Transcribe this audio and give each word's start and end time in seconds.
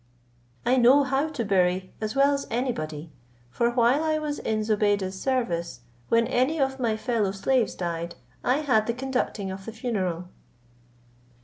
I 0.65 0.77
know 0.77 1.03
how 1.03 1.27
to 1.29 1.45
bury 1.45 1.93
as 2.01 2.15
well 2.15 2.33
as 2.33 2.47
any 2.49 2.71
body; 2.71 3.11
for 3.51 3.69
while 3.69 4.03
I 4.03 4.17
was 4.17 4.39
in 4.39 4.63
Zobeide's 4.63 5.13
service, 5.21 5.81
when 6.09 6.25
any 6.25 6.59
of 6.59 6.79
my 6.79 6.97
fellow 6.97 7.29
slaves 7.31 7.75
died, 7.75 8.15
I 8.43 8.61
had 8.61 8.87
the 8.87 8.95
conducting 8.95 9.51
of 9.51 9.65
the 9.67 9.71
funeral." 9.71 10.29